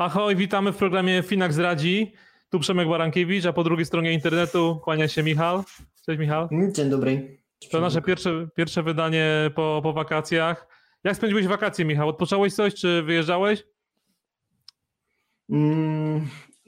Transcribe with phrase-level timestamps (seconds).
[0.00, 2.12] Ahoj, witamy w programie Finax Radzi.
[2.50, 5.64] Tu Przemek Barankiewicz, a po drugiej stronie internetu kłania się Michał.
[6.06, 6.48] Cześć Michał.
[6.52, 7.38] Mm, dzień dobry.
[7.70, 10.66] To nasze pierwsze, pierwsze wydanie po, po wakacjach.
[11.04, 12.08] Jak spędziłeś wakacje, Michał?
[12.08, 13.64] Odpocząłeś coś, czy wyjeżdżałeś?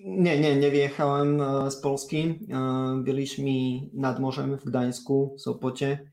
[0.05, 2.39] Nie, nie, nie wyjechałem e, z Polski.
[2.51, 3.51] E, byliśmy
[3.93, 6.11] nad morzem w Gdańsku, Sopocie,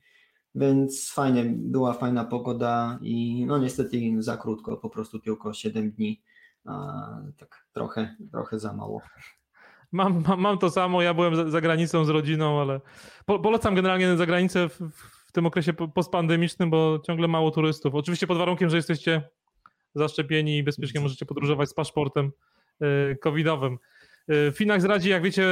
[0.55, 6.21] więc fajnie, była fajna pogoda i no niestety za krótko, po prostu tylko 7 dni.
[7.37, 9.01] Tak trochę, trochę za mało.
[9.91, 12.81] Mam, mam, mam, to samo, ja byłem za, granicą z rodziną, ale
[13.25, 14.79] po, polecam generalnie za granicę w,
[15.27, 17.95] w, tym okresie postpandemicznym, bo ciągle mało turystów.
[17.95, 19.29] Oczywiście pod warunkiem, że jesteście
[19.95, 22.31] zaszczepieni i bezpiecznie możecie podróżować z paszportem
[23.21, 23.77] covidowym.
[24.29, 25.43] Y, Finax radzi, jak wiecie,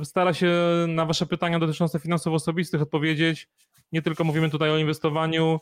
[0.00, 0.50] y, stara się
[0.88, 3.48] na wasze pytania dotyczące finansów osobistych odpowiedzieć.
[3.92, 5.60] Nie tylko mówimy tutaj o inwestowaniu,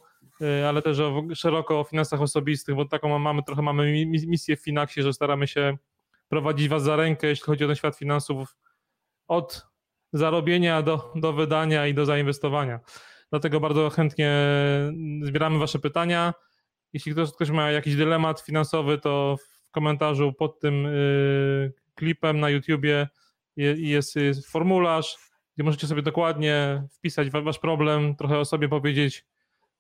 [0.69, 5.03] ale też o, szeroko o finansach osobistych, bo taką mamy, trochę mamy misję w Finaxie,
[5.03, 5.77] że staramy się
[6.29, 8.57] prowadzić was za rękę, jeśli chodzi o ten świat finansów,
[9.29, 9.67] od
[10.13, 12.81] zarobienia do, do wydania i do zainwestowania.
[13.31, 14.33] Dlatego bardzo chętnie
[15.23, 16.35] zbieramy wasze pytania.
[16.93, 19.37] Jeśli ktoś, ktoś ma jakiś dylemat finansowy, to
[19.75, 23.09] komentarzu pod tym y, klipem na YouTubie
[23.57, 24.15] jest,
[24.51, 25.17] formularz,
[25.55, 29.27] gdzie możecie sobie dokładnie wpisać wasz problem, trochę o sobie powiedzieć.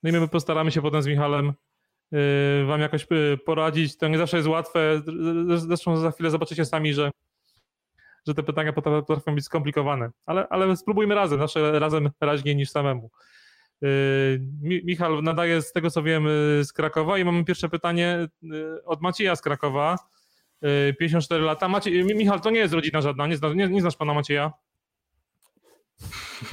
[0.02, 1.54] No i my postaramy się potem z Michałem
[2.14, 3.96] Y, wam jakoś y, poradzić.
[3.96, 5.02] To nie zawsze jest łatwe.
[5.56, 7.10] Zresztą za chwilę zobaczycie sami, że,
[8.26, 10.10] że te pytania potrafią być skomplikowane.
[10.26, 13.10] Ale, ale spróbujmy razem, zawsze razem raźniej niż samemu.
[13.84, 14.40] Y,
[14.84, 16.24] Michał nadaje z tego co wiem
[16.62, 18.28] z Krakowa i mamy pierwsze pytanie
[18.84, 19.98] od Macieja z Krakowa.
[20.98, 21.68] 54 lata.
[21.68, 24.52] Maciej, Michał, to nie jest rodzina żadna, nie, nie, nie znasz pana Macieja?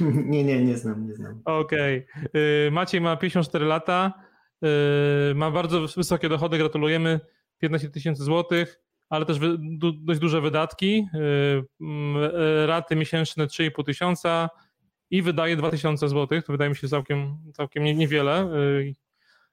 [0.00, 1.42] Nie, nie, nie znam, nie znam.
[1.44, 2.06] Okej.
[2.16, 2.70] Okay.
[2.70, 4.12] Maciej ma 54 lata.
[5.34, 7.20] Ma bardzo wysokie dochody, gratulujemy,
[7.58, 9.38] 15 tysięcy złotych, ale też
[9.94, 11.06] dość duże wydatki,
[12.66, 14.50] raty miesięczne 3,5 tysiąca
[15.12, 18.48] i wydaje 2000 złotych, to wydaje mi się całkiem, całkiem niewiele,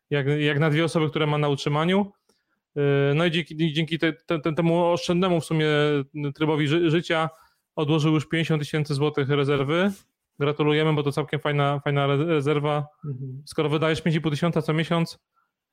[0.09, 2.11] jak, jak na dwie osoby, które ma na utrzymaniu.
[3.15, 5.67] No i dzięki, dzięki te, te, temu oszczędnemu w sumie
[6.35, 7.29] trybowi ży, życia
[7.75, 9.91] odłożył już 50 tysięcy złotych rezerwy,
[10.39, 12.87] Gratulujemy, bo to całkiem fajna, fajna rezerwa.
[13.05, 13.43] Mhm.
[13.45, 15.19] Skoro wydajesz 5,5 tysiąca co miesiąc,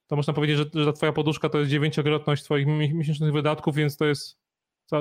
[0.06, 4.04] to można powiedzieć, że, że twoja poduszka to jest dziewięciokrotność twoich miesięcznych wydatków, więc to
[4.04, 4.38] jest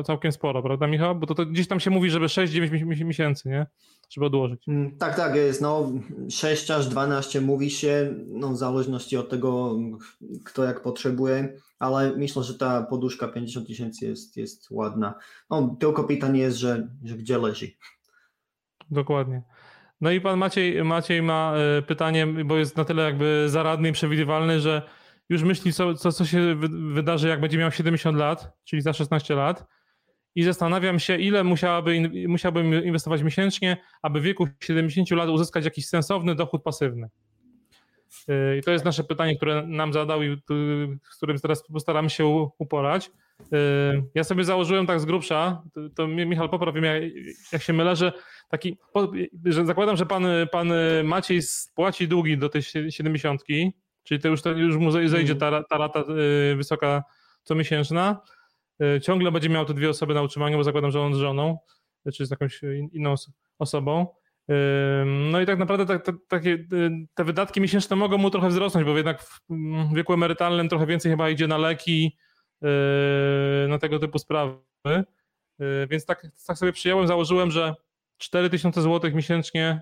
[0.06, 1.16] całkiem sporo, prawda Michał?
[1.16, 3.66] Bo to, to gdzieś tam się mówi, żeby 6-9 miesięcy, nie?
[4.10, 4.68] Żeby odłożyć.
[4.68, 5.62] Mm, tak, tak jest.
[5.62, 5.92] No
[6.30, 9.78] 6 aż 12 mówi się, no w zależności od tego,
[10.46, 15.14] kto jak potrzebuje, ale myślę, że ta poduszka 50 tysięcy jest, jest ładna.
[15.50, 17.68] No tylko pytanie jest, że, że gdzie leży.
[18.92, 19.44] Dokładnie.
[20.02, 23.92] No i pan Maciej, Maciej ma e, pytanie, bo jest na tyle jakby zaradny i
[23.92, 24.82] przewidywalny, że
[25.30, 26.56] już myśli, co, co, co się
[26.94, 29.66] wydarzy, jak będzie miał 70 lat, czyli za 16 lat.
[30.36, 35.88] I zastanawiam się, ile musiałaby, musiałbym inwestować miesięcznie, aby w wieku 70 lat uzyskać jakiś
[35.88, 37.10] sensowny dochód pasywny.
[38.28, 40.38] E, I to jest nasze pytanie, które nam zadał i
[41.12, 42.26] z którym teraz postaramy się
[42.58, 43.12] uporać.
[43.54, 43.58] E,
[44.16, 45.64] ja sobie założyłem tak z grubsza,
[45.96, 47.12] to, Michał poprawi mnie,
[47.52, 48.12] jak się mylę, że
[48.50, 48.78] taki,
[49.46, 50.70] że zakładam, że pan, pan
[51.04, 53.42] Maciej spłaci długi do tej 70,
[54.04, 56.04] czyli to już, to już mu zejdzie ta, ta rata
[56.52, 57.04] y, wysoka
[57.44, 58.22] comiesięczna.
[58.22, 58.45] Y,
[59.02, 61.58] ciągle będzie miał te dwie osoby na utrzymaniu, bo zakładam, że on z żoną,
[62.14, 63.16] czy z jakąś inną
[63.60, 64.08] osobą.
[65.06, 66.58] No i tak naprawdę te, te, takie,
[67.14, 69.40] te wydatki miesięczne mogą mu trochę wzrosnąć, bo jednak w
[69.96, 72.18] wieku emerytalnym trochę więcej chyba idzie na leki,
[73.68, 74.58] na tego typu sprawy.
[75.90, 77.76] Więc tak, tak sobie przyjąłem, założyłem, że
[78.18, 79.82] 4000 zł miesięcznie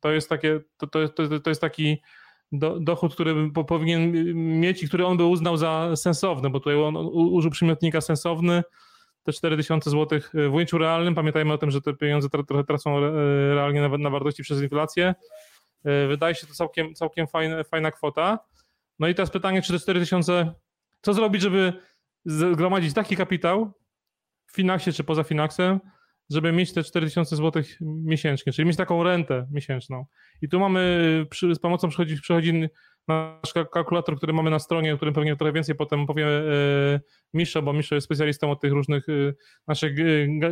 [0.00, 2.02] to jest takie, to, to, to, to jest taki
[2.52, 4.12] do, dochód, który powinien
[4.60, 8.62] mieć i który on by uznał za sensowny, bo tutaj on użył przymiotnika sensowny,
[9.22, 13.00] te 4000 zł w ujęciu realnym, pamiętajmy o tym, że te pieniądze trochę tracą
[13.54, 15.14] realnie na, na wartości przez inflację.
[15.84, 18.38] E, wydaje się to całkiem, całkiem fajna, fajna kwota.
[18.98, 20.52] No i teraz pytanie, czy te 4000,
[21.02, 21.72] co zrobić, żeby
[22.24, 23.72] zgromadzić taki kapitał
[24.46, 25.80] w Finaxie czy poza Finaxem,
[26.30, 30.06] żeby mieć te 4000 zł miesięcznie, czyli mieć taką rentę miesięczną.
[30.42, 32.68] I tu mamy, przy, z pomocą przychodzi, przychodzi
[33.08, 37.00] nasz kalkulator, który mamy na stronie, o którym pewnie trochę więcej potem powie e,
[37.34, 39.12] Misza, bo Misza jest specjalistą od tych różnych e,
[39.66, 40.04] naszych e,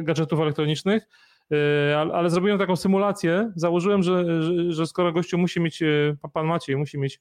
[0.03, 1.09] gadżetów elektronicznych,
[1.53, 6.17] e, ale, ale, zrobiłem taką symulację, założyłem, że, że, że skoro gościu musi mieć, e,
[6.33, 7.21] pan Maciej musi mieć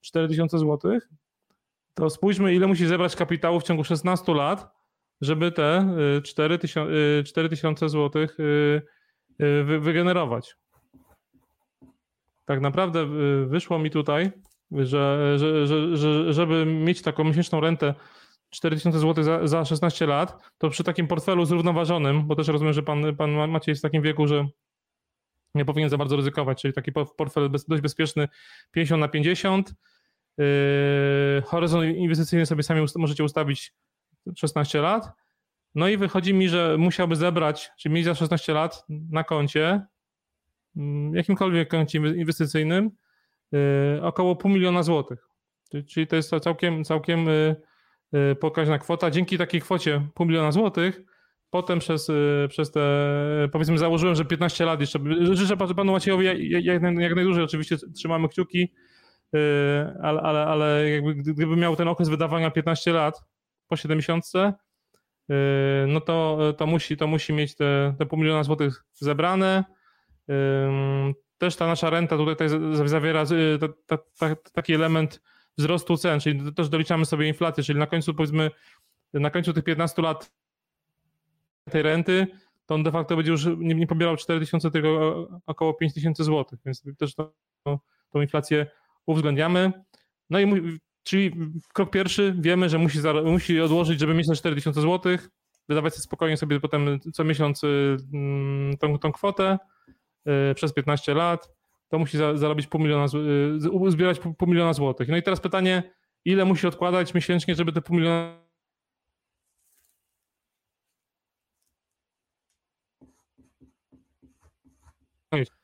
[0.00, 0.98] 4000 zł,
[1.94, 4.75] to spójrzmy ile musi zebrać kapitału w ciągu 16 lat,
[5.20, 5.96] żeby te
[7.24, 8.26] 4000 zł
[9.80, 10.56] wygenerować.
[12.44, 13.06] Tak naprawdę
[13.46, 14.30] wyszło mi tutaj,
[14.72, 17.94] że, że, że, że żeby mieć taką miesięczną rentę
[18.50, 22.82] 4000 zł za, za 16 lat, to przy takim portfelu zrównoważonym, bo też rozumiem, że
[22.82, 24.46] pan, pan Maciej jest w takim wieku, że
[25.54, 28.28] nie powinien za bardzo ryzykować, czyli taki portfel bez, dość bezpieczny
[28.72, 29.74] 50 na 50.
[30.38, 30.44] Yy,
[31.46, 33.72] horyzont inwestycyjny sobie sami możecie ustawić
[34.36, 35.12] 16 lat.
[35.74, 39.86] No i wychodzi mi, że musiałby zebrać, czyli mieć za 16 lat na koncie,
[40.76, 42.90] mm, jakimkolwiek koncie inwestycyjnym,
[43.52, 43.60] yy,
[44.02, 45.28] około pół miliona złotych.
[45.88, 47.26] Czyli to jest całkiem, całkiem
[48.12, 49.10] yy, pokaźna kwota.
[49.10, 51.02] Dzięki takiej kwocie pół miliona złotych
[51.50, 52.80] potem przez, y, przez te,
[53.52, 58.28] powiedzmy założyłem, że 15 lat jeszcze, życzę panu Maciejowi jak, jak, jak najdłużej, oczywiście trzymamy
[58.28, 58.72] kciuki,
[59.34, 59.38] y,
[60.02, 63.24] ale, ale, ale jakby, gdyby miał ten okres wydawania 15 lat
[63.68, 64.52] po 7 miesiące,
[65.30, 65.34] y,
[65.88, 69.64] no to, to, musi, to musi mieć te, te pół miliona złotych zebrane.
[71.38, 72.48] Też ta nasza renta tutaj
[72.84, 73.24] zawiera
[74.52, 75.22] taki element
[75.58, 78.50] wzrostu cen, czyli też doliczamy sobie inflację, czyli na końcu powiedzmy,
[79.12, 80.32] na końcu tych 15 lat
[81.70, 82.26] tej renty,
[82.66, 86.82] to on de facto będzie już nie, nie pobierał 4000, tylko około 5000 zł, więc
[86.98, 87.32] też to,
[87.62, 87.80] to,
[88.10, 88.66] tą inflację
[89.06, 89.72] uwzględniamy.
[90.30, 91.32] No i czyli
[91.72, 95.18] krok pierwszy, wiemy, że musi, musi odłożyć, żeby mieć na 4000 zł,
[95.68, 97.62] wydawać sobie spokojnie sobie potem co miesiąc
[98.12, 99.58] mm, tą, tą kwotę
[100.50, 101.50] y, przez 15 lat,
[101.88, 103.04] to musi zarobić pół miliona,
[103.86, 105.08] y, zbierać pół miliona złotych.
[105.08, 105.82] No i teraz pytanie,
[106.24, 108.46] ile musi odkładać miesięcznie, żeby te pół miliona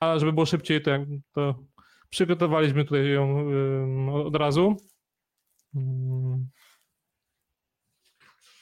[0.01, 0.91] A żeby było szybciej, to,
[1.33, 1.55] to
[2.11, 3.47] przygotowaliśmy tutaj ją
[4.15, 4.77] od razu.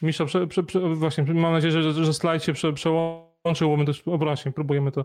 [0.02, 3.84] Misza, prze, prze, prze, właśnie, mam nadzieję, że, że slajd się prze, przełączył, bo my
[3.84, 5.04] też, o właśnie, próbujemy to.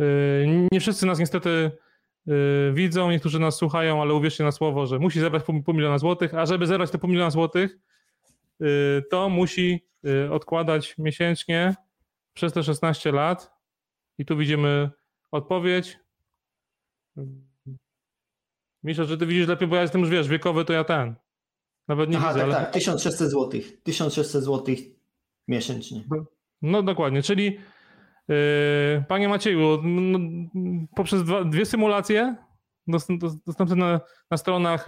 [0.00, 1.70] Y, nie wszyscy nas niestety
[2.28, 5.98] y, widzą, niektórzy nas słuchają, ale uwierzcie na słowo, że musi zebrać pół, pół miliona
[5.98, 7.78] złotych, a żeby zebrać te pół miliona złotych,
[8.62, 9.86] y, to musi
[10.30, 11.74] odkładać miesięcznie
[12.34, 13.52] przez te 16 lat
[14.18, 14.90] i tu widzimy
[15.32, 15.98] Odpowiedź.
[18.82, 21.14] Misza, że ty widzisz lepiej, bo ja jestem już, wiesz, wiekowy, to ja ten.
[21.88, 22.40] Nawet nie Aha, widzę.
[22.40, 22.64] Tak, ale...
[22.64, 23.60] tak, 1600 zł.
[23.82, 24.74] 1600 zł
[25.48, 26.04] miesięcznie.
[26.62, 27.58] No dokładnie, czyli
[28.28, 28.36] yy,
[29.08, 30.18] panie Macieju, no,
[30.96, 32.36] poprzez dwa, dwie symulacje
[33.46, 34.00] dostępne na,
[34.30, 34.86] na stronach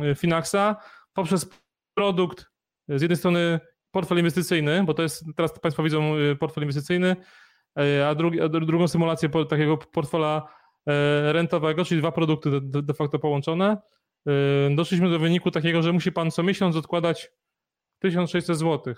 [0.00, 0.76] yy, Finaxa,
[1.12, 1.48] poprzez
[1.94, 2.46] produkt
[2.88, 3.60] z jednej strony
[3.90, 7.16] portfel inwestycyjny, bo to jest, teraz Państwo widzą y, portfel inwestycyjny,
[7.76, 10.48] E, a, drugi, a drugą symulację takiego portfela
[10.86, 13.76] e, rentowego, czyli dwa produkty de facto połączone.
[14.26, 17.30] E, doszliśmy do wyniku takiego, że musi pan co miesiąc odkładać
[17.98, 18.94] 1600 zł,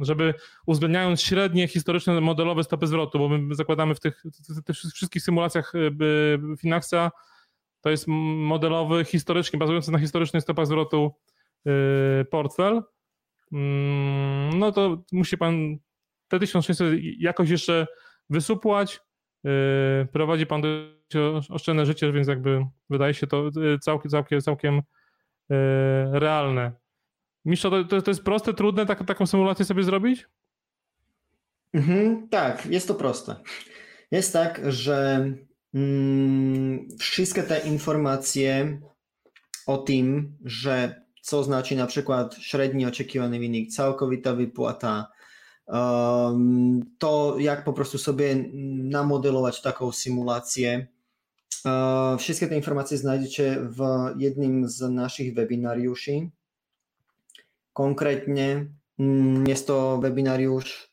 [0.00, 0.34] żeby
[0.66, 4.22] uwzględniając średnie historyczne modelowe stopy zwrotu, bo my zakładamy w tych,
[4.64, 5.72] tych wszystkich symulacjach
[6.58, 7.10] Finaxa,
[7.80, 11.14] to jest modelowy, historycznie, bazujący na historycznych stopach zwrotu
[12.30, 12.82] portfel,
[13.52, 15.76] mm, no to musi pan
[16.28, 17.86] te 1600 jakoś jeszcze
[18.30, 19.00] wysupłać.
[19.44, 19.50] Yy,
[20.12, 20.62] prowadzi pan
[21.48, 25.56] oszczędne życie, więc jakby wydaje się to yy, całkiem, całkiem, całkiem yy,
[26.12, 26.72] realne.
[27.44, 30.26] Mistrza, to, to jest proste, trudne tak, taką symulację sobie zrobić?
[31.74, 33.36] Mhm, tak, jest to proste.
[34.10, 35.28] Jest tak, że
[35.74, 38.80] mm, wszystkie te informacje
[39.66, 45.08] o tym, że co znaczy na przykład średni oczekiwany wynik, całkowita wypłata,
[46.98, 48.44] to, jak po prostu sobie
[48.74, 50.86] namodelować taką symulację.
[52.18, 53.80] Wszystkie te informacje znajdziecie w
[54.16, 56.30] jednym z naszych webinariuszy.
[57.72, 58.66] Konkretnie
[58.98, 60.92] mm, jest to webinariusz,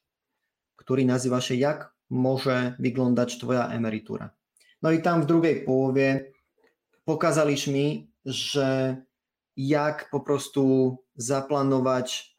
[0.76, 4.30] który nazywa się Jak może wyglądać Twoja emerytura.
[4.82, 6.32] No i tam w drugiej połowie
[7.06, 8.98] pokazaliśmy, że
[9.58, 12.36] jak po prostu zaplanować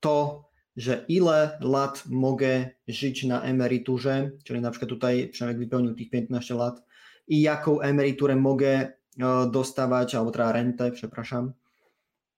[0.00, 0.47] to,
[0.78, 6.54] że ile lat mogę żyć na emeryturze, czyli na przykład tutaj Przemek wypełnił tych 15
[6.54, 6.82] lat
[7.28, 8.92] i jaką emeryturę mogę e,
[9.52, 11.52] dostawać, albo teraz rentę, przepraszam,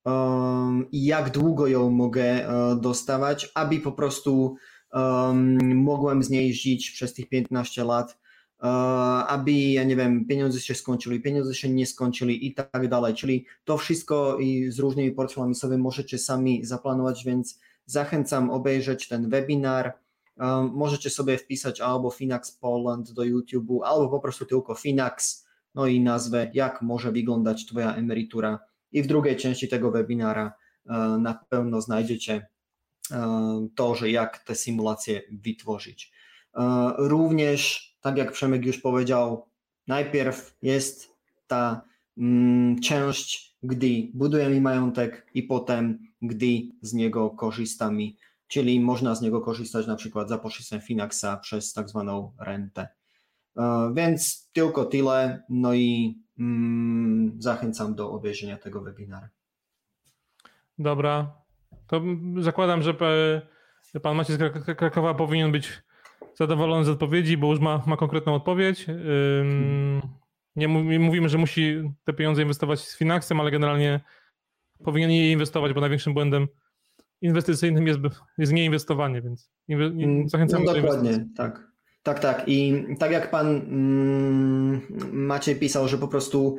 [0.04, 4.56] um, i jak długo ją mogę e, dostawać, aby po prostu
[4.92, 8.18] um, mogłem z niej żyć przez tych 15 lat,
[8.58, 8.66] uh,
[9.32, 13.14] aby, ja nie wiem, pieniądze się skończyły, pieniądze się nie skończyły i tak dalej.
[13.14, 19.28] Czyli to wszystko i z różnymi portfelami sobie możecie sami zaplanować, więc Zachęcam obejrzeć ten
[19.28, 19.92] webinar.
[20.36, 25.86] Um, możecie sobie wpisać albo Finax Poland do YouTube'u, albo po prostu tylko Finax, no
[25.86, 28.58] i nazwę, jak może wyglądać Twoja emerytura.
[28.92, 30.52] I w drugiej części tego webinara
[31.18, 32.46] na pewno znajdziecie
[33.74, 36.12] to, że jak te symulacje wytworzyć.
[36.98, 39.46] Również, tak jak Przemek już powiedział,
[39.86, 41.16] najpierw jest
[41.46, 41.82] ta
[42.82, 46.46] część, gdy budujemy majątek i potem, gdy
[46.82, 48.12] z niego korzystamy,
[48.48, 52.88] czyli można z niego korzystać na przykład za pośrednictwem Finaxa przez tak zwaną rentę.
[53.94, 59.28] Więc tylko tyle, no i mm, zachęcam do obejrzenia tego webinara.
[60.78, 61.32] Dobra,
[61.86, 62.02] to
[62.38, 62.94] zakładam, że
[64.02, 65.82] pan Maciej z Krakowa powinien być
[66.34, 68.86] zadowolony z odpowiedzi, bo już ma, ma konkretną odpowiedź.
[70.56, 74.00] Nie mówimy, że musi te pieniądze inwestować z Finaxem, ale generalnie
[74.84, 76.48] powinien je inwestować, bo największym błędem
[77.20, 78.00] inwestycyjnym jest,
[78.38, 81.70] jest nieinwestowanie, więc mm, zachęcam no, do Dokładnie, tak.
[82.02, 82.44] Tak, tak.
[82.46, 84.80] I tak jak pan mm,
[85.12, 86.58] Maciej pisał, że po prostu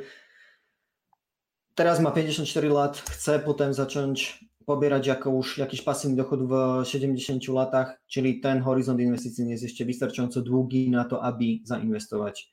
[1.76, 8.02] teraz ma 54 lat, chce potem zacząć pobierać jakąś, jakiś pasywny dochód w 70 latach,
[8.08, 12.51] czyli ten horyzont inwestycyjny jest jeszcze wystarczająco długi na to, aby zainwestować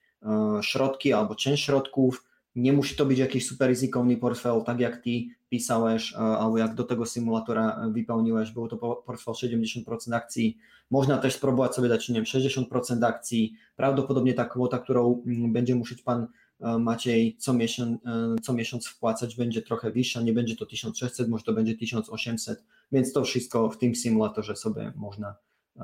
[0.62, 2.24] środki albo część środków.
[2.56, 5.10] Nie musi to być jakiś super ryzykowny portfel, tak jak ty
[5.48, 10.58] pisałeś, e, albo jak do tego symulatora wypełniłeś, było to portfel 70% akcji.
[10.90, 13.54] Można też spróbować sobie dać, nie wiem, 60% akcji.
[13.76, 16.26] Prawdopodobnie ta kwota, którą mm, będzie musieć pan
[16.60, 21.28] E, Maciej co miesiąc, e, co miesiąc wpłacać będzie trochę wyższa, nie będzie to 1600,
[21.28, 25.34] może to będzie 1800, więc to wszystko w tym symulatorze sobie można
[25.76, 25.82] e,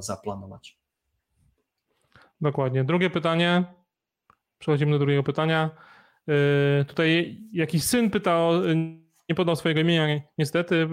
[0.00, 0.78] zaplanować.
[2.40, 2.84] Dokładnie.
[2.84, 3.64] Drugie pytanie.
[4.58, 5.70] Przechodzimy do drugiego pytania.
[6.88, 8.52] Tutaj jakiś syn pytał,
[9.28, 10.88] nie podał swojego imienia niestety,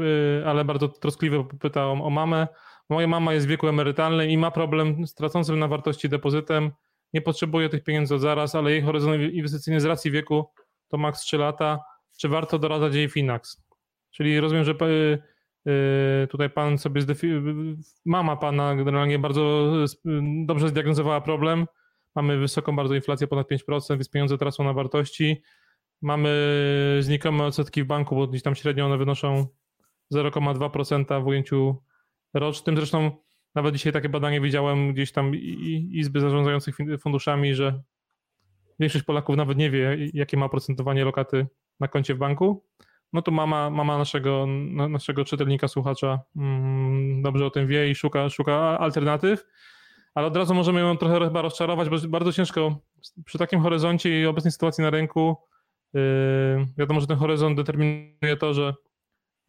[0.46, 2.48] ale bardzo troskliwie pytał o mamę.
[2.90, 6.72] Moja mama jest w wieku emerytalnym i ma problem z tracącym na wartości depozytem
[7.16, 10.46] nie potrzebuje tych pieniędzy od zaraz, ale jej horyzont inwestycyjny z racji wieku
[10.88, 11.80] to maks 3 lata.
[12.18, 13.64] Czy warto doradzać jej Finax?
[14.12, 15.24] Czyli rozumiem, że y, y,
[16.30, 17.02] tutaj pan sobie
[18.06, 19.74] mama pana generalnie bardzo
[20.46, 21.66] dobrze zdiagnozowała problem.
[22.16, 25.42] Mamy wysoką bardzo inflację, ponad 5%, więc pieniądze tracą na wartości.
[26.02, 26.30] Mamy
[27.00, 29.48] znikome odsetki w banku, bo gdzieś tam średnio one wynoszą
[30.14, 31.84] 0,2% w ujęciu
[32.34, 32.76] rocznym.
[32.76, 33.12] Zresztą
[33.56, 35.36] nawet dzisiaj takie badanie widziałem gdzieś tam
[35.92, 37.84] izby zarządzających funduszami, że
[38.80, 41.48] większość Polaków nawet nie wie, jakie ma procentowanie lokaty
[41.80, 42.65] na koncie w banku.
[43.16, 44.46] No to mama, mama naszego,
[44.90, 49.46] naszego czytelnika, słuchacza mm, dobrze o tym wie i szuka, szuka alternatyw,
[50.16, 52.80] ale od razu możemy ją trochę chyba rozczarować, bo bardzo ciężko
[53.26, 55.36] przy takim horyzoncie i obecnej sytuacji na rynku.
[55.94, 56.02] Yy,
[56.78, 58.74] wiadomo, że ten horyzont determinuje to, że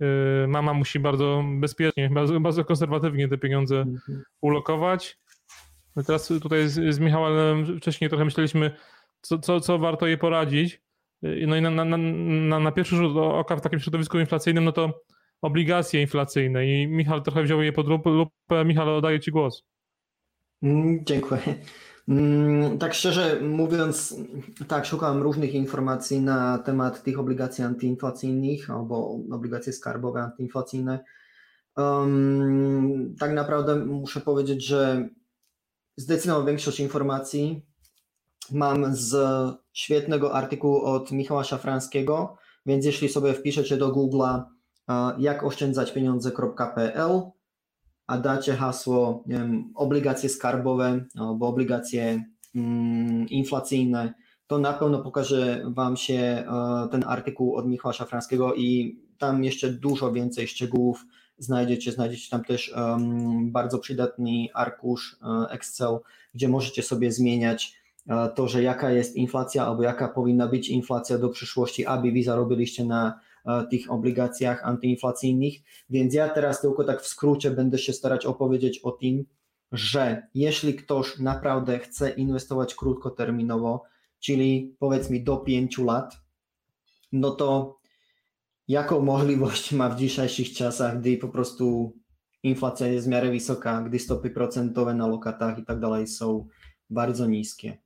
[0.02, 4.23] Y, mama musi bardzo bezpiecznie, bardzo, bardzo konserwatywnie te pieniądze mhm.
[4.40, 5.18] ulokować.
[6.06, 8.76] Teraz tutaj z, z Michałem wcześniej trochę myśleliśmy,
[9.20, 10.82] co, co, co warto jej poradzić.
[11.47, 15.02] No i na, na, na, na pierwszy rzut oka w takim środowisku inflacyjnym, no to
[15.42, 18.64] obligacje inflacyjne i Michał trochę wziął je pod lupę.
[18.64, 19.62] Michał, oddaję Ci głos.
[20.62, 21.40] Mm, dziękuję.
[22.09, 24.16] Mm, tak szczerze mówiąc,
[24.68, 31.04] tak, szukałem różnych informacji na temat tych obligacji antyinflacyjnych albo obligacje skarbowe antyinflacyjne.
[31.76, 35.09] Um, tak naprawdę muszę powiedzieć, że
[35.97, 37.66] zdecydowaną większość informacji
[38.53, 39.17] mam z
[39.73, 42.37] świetnego artykułu od Michała Szafranskiego,
[42.67, 44.43] więc jeśli sobie wpiszecie do Google'a
[45.19, 47.21] jak oszczędzać pieniądze.pl,
[48.07, 52.25] a dacie hasło nie wiem, obligacje skarbowe albo obligacje
[52.55, 54.15] mm, inflacyjne,
[54.47, 56.45] to na pewno pokaże Wam się e,
[56.91, 61.05] ten artykuł od Michała Szafranskiego i tam jeszcze dużo więcej szczegółów
[61.38, 61.93] znajdziecie.
[61.93, 65.99] Znajdziecie tam też um, bardzo przydatny arkusz e, Excel,
[66.35, 67.86] gdzie możecie sobie zmieniać e,
[68.35, 72.85] to, że jaka jest inflacja albo jaka powinna być inflacja do przyszłości, aby Wy zarobiliście
[72.85, 75.55] na E, tych obligacjach antyinflacyjnych.
[75.91, 79.25] Więc ja teraz tylko tak w skrócie będę się starać opowiedzieć o tym,
[79.73, 83.83] że jeśli ktoś naprawdę chce inwestować krótkoterminowo,
[84.21, 86.17] czyli powiedzmy do 5 lat,
[87.13, 87.79] no to
[88.69, 91.93] jaką możliwość ma w dzisiejszych czasach, gdy po prostu
[92.43, 96.47] inflacja jest w miarę wysoka, gdy stopy procentowe na lokatach i tak dalej są
[96.91, 97.86] bardzo niskie.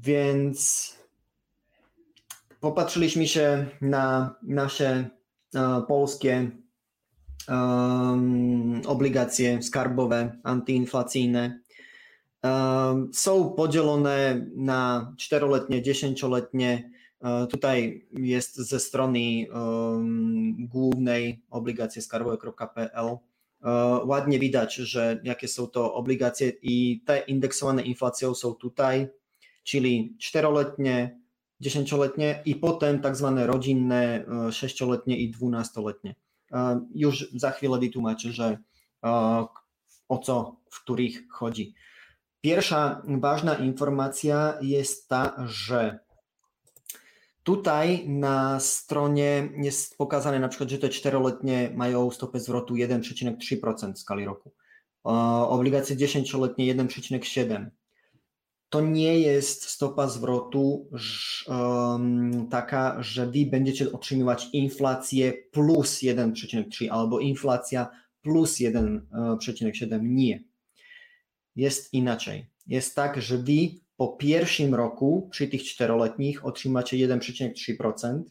[0.00, 0.96] Więc
[2.60, 5.10] popatrzyliśmy się na nasze
[5.54, 6.50] e, polskie
[7.48, 11.60] um, obligacje skarbowe, antyinflacyjne.
[12.42, 16.90] Um, są podzielone na czteroletnie, dziesięcioletnie.
[17.20, 19.20] E, tutaj jest ze strony
[19.54, 23.06] um, głównej obligacje skarbowe.pl.
[23.06, 23.18] E,
[24.04, 29.08] ładnie widać, że jakie są to obligacje i te indeksowane inflacją są tutaj,
[29.62, 31.20] czyli czteroletnie
[31.60, 36.14] dziesięcioletnie i potem tak zwane rodzinne sześcioletnie i dwunastoletnie.
[36.94, 38.58] Już za chwilę wytłumaczę, że
[40.08, 41.74] o co w których chodzi.
[42.40, 45.98] Pierwsza ważna informacja jest ta, że
[47.42, 53.98] tutaj na stronie jest pokazane na przykład, że te czteroletnie mają stopę zwrotu 1,3% w
[53.98, 54.52] skali roku.
[55.48, 57.66] Obligacje dziesięcioletnie 1,7%.
[58.72, 60.88] To nie jest stopa zwrotu
[62.50, 67.90] taka, że wy będziecie otrzymywać inflację plus 1,3 albo inflacja
[68.22, 70.00] plus 1,7.
[70.02, 70.44] Nie
[71.56, 72.46] jest inaczej.
[72.66, 78.22] Jest tak, że wy po pierwszym roku przy tych czteroletnich otrzymacie 1,3%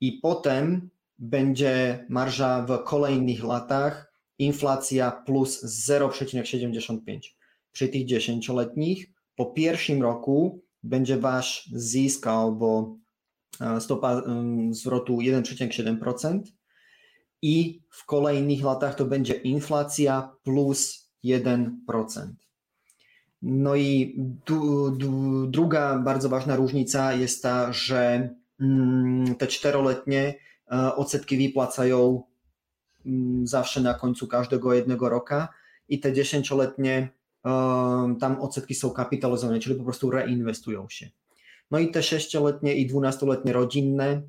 [0.00, 7.20] i potem będzie marża w kolejnych latach inflacja plus 0,75.
[7.72, 12.96] Przy tych dziesięcioletnich po pierwszym roku będzie wasz zysk albo
[13.60, 14.22] e, stopa
[14.70, 16.40] zwrotu 1,7%
[17.42, 21.70] i w kolejnych latach to będzie inflacja plus 1%.
[23.42, 24.14] No i
[24.46, 30.34] du, du, druga bardzo ważna różnica jest ta, że mm, te czteroletnie
[30.72, 32.22] e, odsetki wypłacają
[33.06, 35.48] mm, zawsze na końcu każdego jednego roka
[35.88, 37.08] i te dziesięcioletnie
[37.46, 41.10] e, tam odsetki są kapitalizowane, czyli po prostu reinwestują się.
[41.70, 44.22] No i te sześcioletnie i dwunastoletnie rodzinne,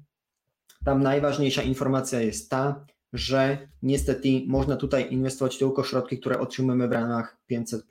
[0.86, 6.92] tam najważniejsza informacja jest ta, że niestety można tutaj inwestować tylko środki, które otrzymujemy w
[6.92, 7.86] ramach 500.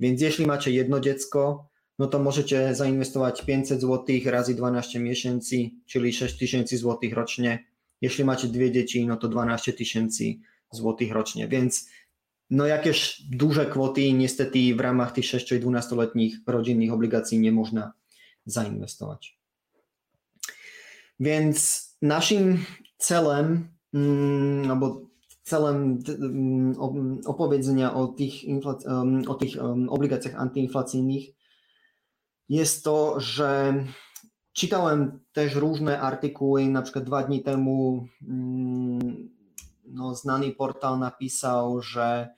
[0.00, 6.12] Więc jeśli macie jedno dziecko, no to możecie zainwestować 500 zł razy 12 miesięcy, czyli
[6.12, 7.66] 6 tysięcy złotych rocznie.
[8.00, 10.24] Jeśli macie dwie dzieci, no to 12 tysięcy
[10.72, 11.48] złotych rocznie.
[11.48, 11.88] Więc
[12.52, 17.92] no jakieś duże kwoty niestety w ramach tych 6 i 12-letnich rodzinnych obligacji nie można
[18.46, 19.38] zainwestować.
[21.20, 22.64] Więc naszym
[22.98, 25.00] celem Mm, albo
[25.42, 28.32] celem mm, opowiedzenia o tych,
[29.28, 29.52] o tych
[29.88, 31.24] obligacjach antyinflacyjnych
[32.48, 33.74] jest to, że
[34.52, 39.28] czytałem też różne artykuły, na przykład dwa dni temu mm,
[39.84, 42.28] no, znany portal napisał, że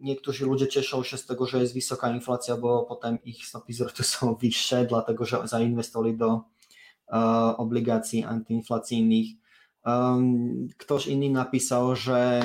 [0.00, 4.02] niektórzy ludzie cieszą się z tego, że jest wysoka inflacja, bo potem ich stopy zwrotu
[4.12, 6.44] są wyższe, dlatego że zainwestowali do uh,
[7.60, 9.26] obligacji antyinflacyjnych.
[10.76, 12.42] Ktoś inny napisał, że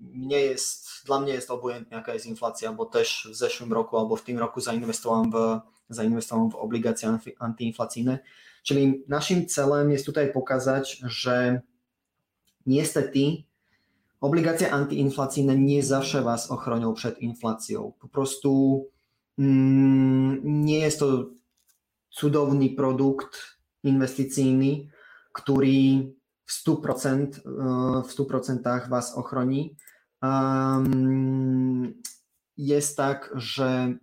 [0.00, 4.16] mnie jest, dla mnie jest obojętnie jaka jest inflacja, bo też w zeszłym roku albo
[4.16, 8.18] w tym roku zainwestowałem w, zainwestowałem w obligacje antyinflacyjne.
[8.62, 11.60] Czyli naszym celem jest tutaj pokazać, że
[12.66, 13.20] niestety
[14.22, 17.92] obligacje antyinflacyjne nie zawsze Was ochronią przed inflacją.
[18.00, 18.82] Po prostu
[19.38, 21.30] mm, nie jest to
[22.10, 24.88] cudowny produkt inwestycyjny,
[25.32, 25.70] który
[26.44, 29.76] w 100%, e, w 100% Was ochroni.
[32.56, 33.94] Jest tak, że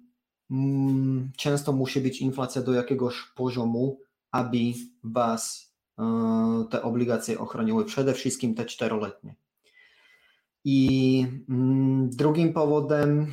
[0.51, 3.99] mm, często musi być inflacja do jakiegoś poziomu,
[4.31, 4.57] aby
[5.03, 6.03] Was e,
[6.69, 9.35] te obligacje ochroniły, przede wszystkim te czteroletnie.
[10.65, 13.27] I mm, drugim powodem,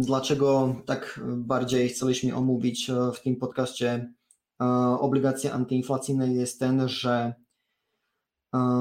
[0.00, 4.12] dlaczego tak bardziej chcieliśmy omówić e, w tym podcaście
[4.98, 7.34] obligacje antyinflacyjne jest ten, że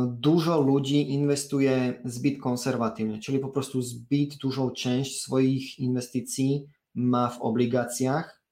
[0.08, 7.41] dużo ludzi inwestuje zbyt konserwatywnie, czyli po prostu zbyt dużą część swoich inwestycji ma w
[7.41, 8.43] obligacjach.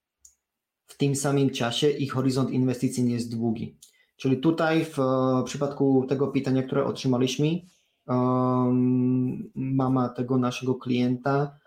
[0.85, 3.77] W tym samym czasie ich horyzont inwestycji nie jest długi.
[4.19, 4.97] Czyli tutaj w
[5.45, 7.47] przypadku tego pytania, które otrzymaliśmy,
[9.55, 11.60] mama tego naszego klienta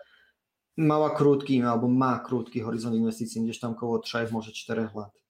[0.77, 5.23] mała krótki albo ma krótki horyzont inwestycji, gdzieś tam około 3, może 4 lat.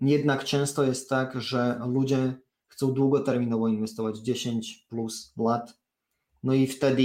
[0.00, 2.34] Jednak często jest tak, że ludzie
[2.68, 5.78] chcą długoterminowo inwestować 10 plus lat,
[6.42, 7.02] no i wtedy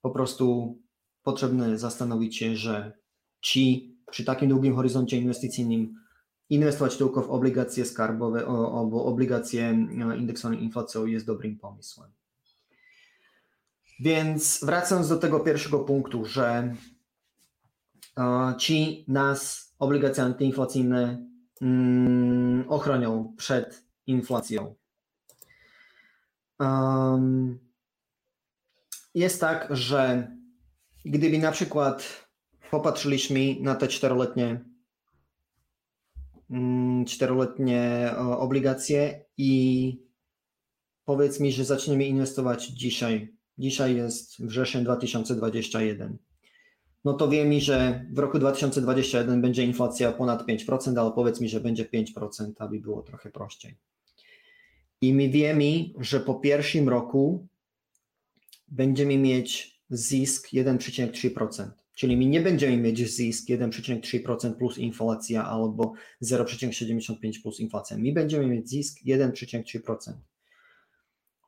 [0.00, 0.78] po prostu
[1.22, 2.92] potrzebne zastanowić się, że
[3.40, 5.94] ci przy takim długim horyzoncie inwestycyjnym
[6.50, 12.10] inwestować tylko w obligacje skarbowe albo obligacje e, indeksowane inflacją jest dobrym pomysłem.
[14.00, 16.74] Więc wracając do tego pierwszego punktu, że
[18.18, 21.26] e, ci nas obligacje antyinflacyjne
[21.60, 24.74] mm, ochronią przed inflacją.
[29.14, 30.30] Jest tak, że
[31.04, 32.26] gdyby na przykład
[32.70, 34.71] popatrzyliśmy na te czteroletnie
[37.06, 39.98] czteroletnie obligacje i
[41.04, 43.34] powiedz mi, że zaczniemy inwestować dzisiaj.
[43.58, 46.18] Dzisiaj jest wrzesień 2021.
[47.04, 51.48] no to wie mi, że w roku 2021 będzie inflacja ponad 5%, ale powiedz mi,
[51.48, 53.76] że będzie 5%, aby było trochę prościej.
[55.00, 55.64] I my wiemy,
[55.98, 57.46] że po pierwszym roku
[58.68, 61.81] będziemy mieć zysk 1,3%.
[61.94, 67.98] Czyli my nie będziemy mieć zysk 1,3% plus inflacja albo 0,75 plus inflacja.
[67.98, 70.12] My będziemy mieć zysk 1,3%.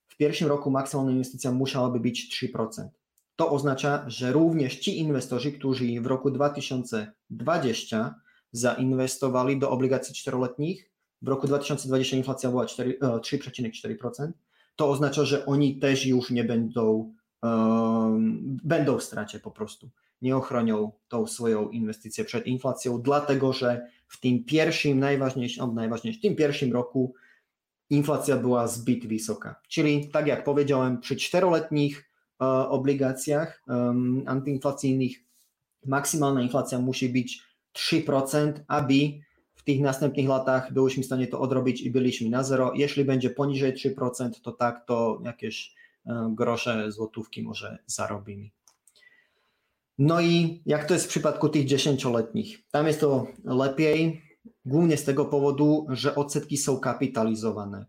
[0.08, 2.88] W pierwszym roku maksymalna inwestycja musiałaby być 3%.
[3.36, 8.16] To oznacza, że również ci inwestorzy, którzy w roku 2020
[8.52, 10.92] zainwestowali do obligacji czteroletnich,
[11.22, 14.32] w roku 2020 inflacja była 3,4%,
[14.76, 19.90] to oznacza, że oni też już nie będą, um, będą w stracie po prostu
[20.22, 26.24] nie ochronią tą swoją inwestycję przed inflacją, dlatego że w tym pierwszym, najważniejszym, najważniejszym, w
[26.24, 27.14] tym pierwszym roku
[27.90, 29.56] inflacja była zbyt wysoka.
[29.68, 32.10] Czyli tak jak powiedziałem, przy czteroletnich
[32.42, 35.12] e, obligacjach um, antyinflacyjnych
[35.86, 37.44] maksymalna inflacja musi być
[37.74, 38.96] 3%, aby
[39.56, 42.72] w tych następnych latach byliśmy w stanie to odrobić i byliśmy na zero.
[42.76, 48.50] Jeśli będzie poniżej 3%, to tak, to jakieś e, grosze, złotówki może zarobimy.
[50.00, 52.64] No i jak to jest w przypadku tych dziesięcioletnich?
[52.72, 54.22] Tam jest to lepiej,
[54.66, 57.86] głównie z tego powodu, że odsetki są kapitalizowane.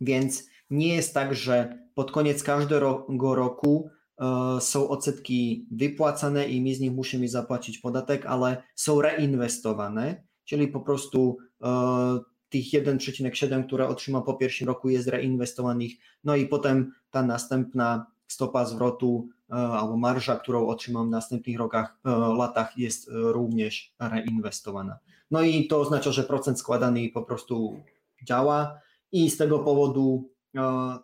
[0.00, 6.74] Więc nie jest tak, że pod koniec każdego roku e, są odsetki wypłacane i my
[6.74, 13.88] z nich musimy zapłacić podatek, ale są reinwestowane, czyli po prostu e, tych 1,7, które
[13.88, 15.92] otrzymał po pierwszym roku jest reinwestowanych,
[16.24, 22.10] no i potem ta następna stopa zwrotu albo marża, którą otrzymam w następnych rokach, e,
[22.38, 24.98] latach jest e, również reinwestowana.
[25.30, 27.80] No i to oznacza, że procent składany po prostu
[28.22, 28.80] działa
[29.12, 30.30] i z tego powodu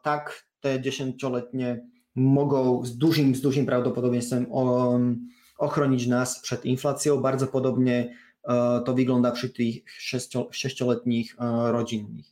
[0.02, 4.46] tak te dziesięcioletnie mogą z dużym, z dużym prawdopodobieństwem
[5.58, 7.20] ochronić nas przed inflacją.
[7.20, 8.14] Bardzo podobnie
[8.84, 9.82] to wygląda przy tych
[10.50, 11.36] sześcioletnich
[11.70, 12.26] rodzinnych.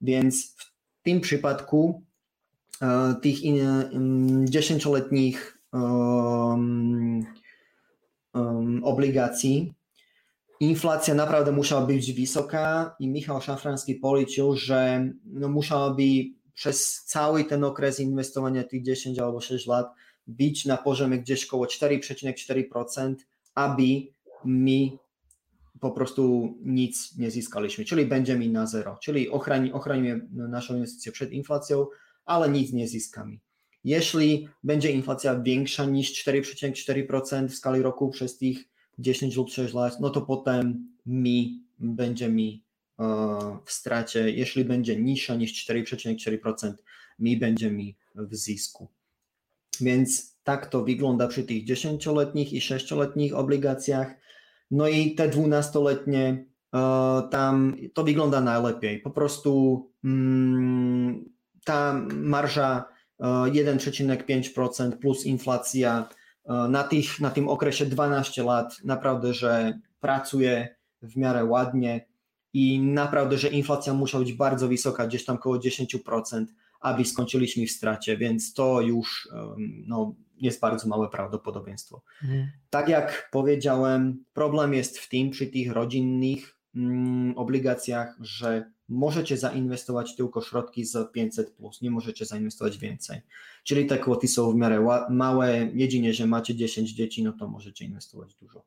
[0.00, 2.09] Więc w tym przypadku E,
[3.22, 3.36] tych
[4.44, 5.58] dziesięcioletnich
[8.82, 9.74] obligacji.
[10.60, 16.02] Inflacja naprawdę musiała być wysoka i Michał Szafranski policzył, że no musiałaby
[16.54, 19.86] przez cały ten okres inwestowania tych 10 albo 6 lat
[20.26, 23.14] być na poziomie gdzieś około 4,4%,
[23.54, 23.82] aby
[24.44, 24.98] mi
[25.80, 29.30] po prostu nic nie zyskaliśmy, czyli będziemy na zero, czyli
[29.72, 31.86] ochronimy naszą inwestycję przed inflacją,
[32.30, 33.38] ale nic nie zyskamy.
[33.84, 38.58] Jeśli będzie inflacja większa niż 4,4% w skali roku przez tych
[38.98, 42.64] 10 lub 6 lat, no to potem mi będzie mi
[42.98, 43.04] e,
[43.64, 44.30] w stracie.
[44.30, 46.72] Jeśli będzie niższa niż 4,4%,
[47.18, 48.88] mi będzie mi w zysku.
[49.80, 54.14] Więc tak to wygląda przy tych 10-letnich i 6-letnich obligacjach.
[54.70, 59.00] No i te 12-letnie, e, tam to wygląda najlepiej.
[59.00, 62.84] Po prostu mm, ta marża
[63.20, 66.08] 1,5% e, plus inflacja
[66.44, 72.06] e, na, tych, na tym okresie 12 lat naprawdę, że pracuje w miarę ładnie
[72.52, 76.44] i naprawdę, że inflacja musiała być bardzo wysoka, gdzieś tam około 10%,
[76.80, 79.28] aby skończyliśmy w stracie, więc to już
[79.86, 82.02] no, jest bardzo małe prawdopodobieństwo.
[82.22, 82.50] Mhm.
[82.70, 90.16] Tak jak powiedziałem, problem jest w tym przy tych rodzinnych mm, obligacjach, że możecie zainwestować
[90.16, 93.20] tylko środki z 500, plus, nie możecie zainwestować więcej.
[93.64, 95.70] Czyli te kwoty są w miarę małe.
[95.74, 98.64] Jedynie, że macie 10 dzieci, no to możecie inwestować dużo.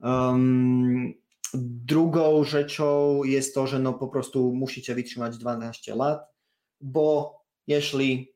[0.00, 1.14] Um,
[1.54, 6.32] Drugą rzeczą jest to, że no po prostu musicie wytrzymać 12 lat,
[6.80, 7.34] bo
[7.66, 8.32] jeśli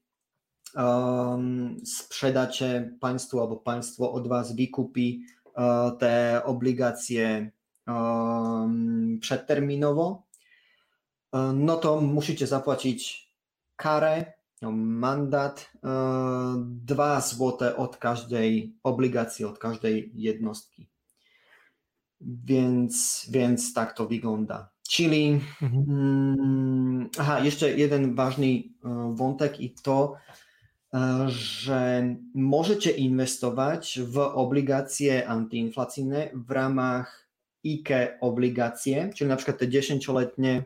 [0.75, 7.51] um, sprzedacie państwu albo państwo od was wykupi uh, te obligacje
[7.87, 10.23] um, przedterminowo,
[11.55, 13.33] no to musicie zapłacić
[13.77, 15.91] karę, no, mandat, uh,
[16.67, 20.89] 2 złote od każdej obligacji, od każdej jednostki.
[22.21, 24.71] Więc, więc tak to wygląda.
[24.89, 25.85] Czyli, mhm.
[25.89, 28.63] mm, aha, jeszcze jeden ważny e,
[29.15, 30.15] wątek i to,
[30.95, 32.03] e, że
[32.35, 37.29] możecie inwestować w obligacje antyinflacyjne w ramach
[37.65, 40.65] IKE obligacje, czyli na przykład te 10-letnie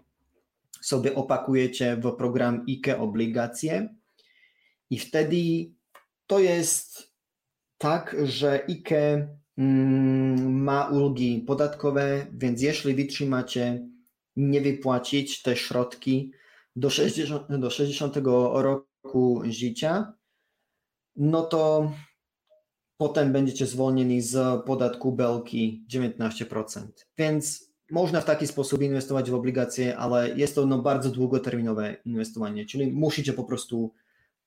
[0.82, 3.94] sobie opakujecie w program IKE obligacje
[4.90, 5.36] i wtedy
[6.26, 7.12] to jest
[7.78, 13.88] tak, że IKE Mm, ma ulgi podatkowe, więc jeśli wytrzymacie
[14.36, 16.32] nie wypłacić te środki
[16.76, 18.16] do 60, do 60
[18.52, 20.12] roku życia,
[21.16, 21.92] no to
[22.96, 26.86] potem będziecie zwolnieni z podatku belki 19%.
[27.18, 32.66] Więc można w taki sposób inwestować w obligacje, ale jest to no bardzo długoterminowe inwestowanie,
[32.66, 33.94] czyli musicie po prostu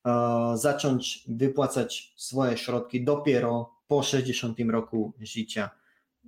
[0.05, 0.12] uh,
[0.58, 5.69] zacząć wypłacać swoje środki dopiero po 60 roku życia,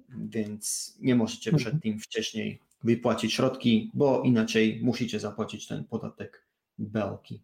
[0.09, 1.81] więc nie możecie przed mhm.
[1.81, 7.43] tym wcześniej wypłacić środki, bo inaczej musicie zapłacić ten podatek belki.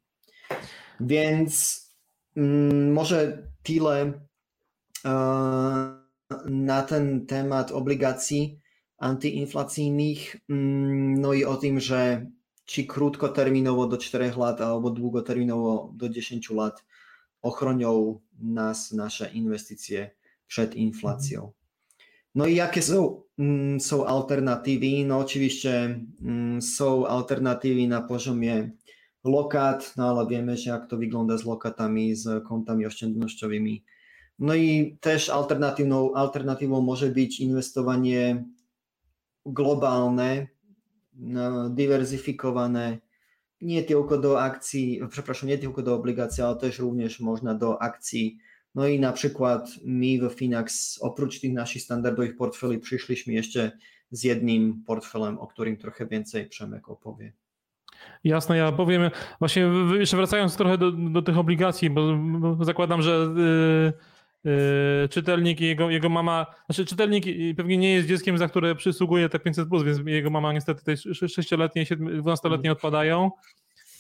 [1.00, 1.86] Więc
[2.36, 4.14] mm, może tyle
[5.06, 5.12] uh,
[6.46, 8.63] na ten temat obligacji
[8.98, 12.26] antyinflacyjnych, mm, no i o tym, że
[12.66, 16.86] czy krótkoterminowo do 4 lat albo długoterminowo do 10 lat
[17.42, 20.12] ochronią nas, nasze inwestycje
[20.48, 21.52] przed inflacją.
[22.36, 25.06] No i jakie są, mm, są alternatywy?
[25.06, 28.72] No oczywiście mm, są alternatywy na poziomie
[29.24, 33.84] lokat, no ale wiemy, że jak to wygląda z lokatami, z kontami oszczędnościowymi.
[34.40, 38.46] No i też alternatywną, alternatywą może być inwestowanie
[39.46, 40.48] globalne,
[41.14, 42.98] no, dywersyfikowane,
[43.62, 48.38] nie tylko do akcji, przepraszam, nie tylko do obligacji, ale też również można do akcji.
[48.76, 53.72] No i na przykład my w Finax oprócz tych naszych standardowych portfeli przyszliśmy jeszcze
[54.12, 57.34] z jednym portfelem, o którym trochę więcej Przemek opowie.
[58.24, 63.34] Jasne, ja powiem, właśnie jeszcze wracając trochę do, do tych obligacji, bo, bo zakładam, że
[63.36, 63.94] yy,
[64.44, 67.26] yy, czytelnik i jego, jego mama, znaczy czytelnik
[67.58, 70.94] pewnie nie jest dzieckiem, za które przysługuje te 500+, plus, więc jego mama niestety te
[70.94, 73.32] 6-letnie, 12-letnie odpadają.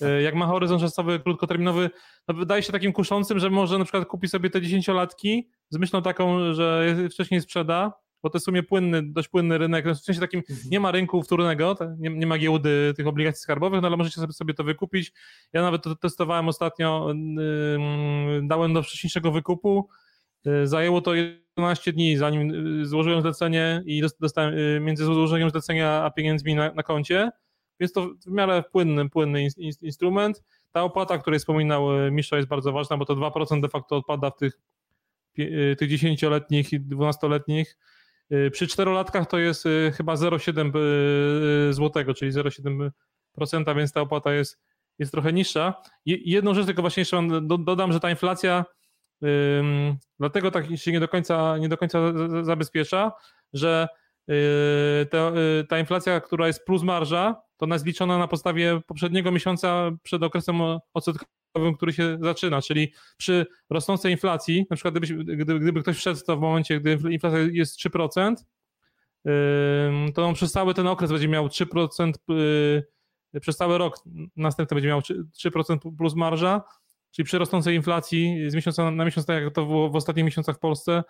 [0.01, 1.89] Yy, jak ma horyzont czasowy krótkoterminowy,
[2.27, 6.01] no wydaje się takim kuszącym, że może na przykład kupi sobie te 10-latki z myślą
[6.01, 10.21] taką, że wcześniej sprzeda, bo to jest w sumie płynny, dość płynny rynek, w sensie
[10.21, 10.69] takim mhm.
[10.71, 14.33] nie ma rynku wtórnego, nie, nie ma giełdy tych obligacji skarbowych, no ale możecie sobie,
[14.33, 15.11] sobie to wykupić.
[15.53, 19.89] Ja nawet to testowałem ostatnio, yy, dałem do wcześniejszego wykupu,
[20.63, 22.51] zajęło to 11 dni, zanim
[22.81, 27.29] y, złożyłem zlecenie i dostałem yy, między złożeniem zlecenia a pieniędzmi na, na koncie,
[27.79, 30.43] więc to w miarę płynny, płynny in, in, instrument.
[30.71, 34.31] Ta opłata, o której wspominał Misza jest bardzo ważna, bo to 2% de facto odpada
[34.31, 34.59] w tych,
[35.77, 37.77] tych 10-letnich i 12-letnich
[38.31, 40.71] Y, przy czterolatkach to jest chyba 0,7
[41.69, 44.59] y, złotego, czyli 0,7%, więc ta opłata jest,
[44.99, 45.73] jest trochę niższa.
[46.05, 48.65] Jedną rzecz tylko właśnie jeszcze dodam, że ta inflacja
[50.19, 51.99] dlatego tak się nie do końca, nie do końca
[52.43, 53.11] zabezpiecza,
[53.53, 53.87] że
[55.09, 55.31] ta,
[55.69, 60.23] ta inflacja, która jest plus marża, to ona jest liczona na podstawie poprzedniego miesiąca przed
[60.23, 60.61] okresem
[60.93, 61.33] odsetkowym
[61.77, 66.39] który się zaczyna, czyli przy rosnącej inflacji, na przykład gdyby, gdyby, ktoś wszedł to w
[66.39, 68.35] momencie, gdy inflacja jest 3%,
[70.13, 72.13] to on przez cały ten okres będzie miał 3%,
[73.35, 73.95] y, przez cały rok
[74.35, 76.61] następny będzie miał 3% plus marża,
[77.15, 80.55] czyli przy rosnącej inflacji z miesiąca na miesiąc, tak jak to było w ostatnich miesiącach
[80.55, 81.03] w Polsce,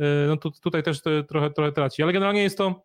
[0.00, 2.02] y, no tutaj też to trochę, trochę traci.
[2.02, 2.84] Ale generalnie jest to,